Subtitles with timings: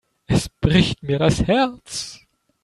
[0.25, 2.21] Es bricht mir das Herz.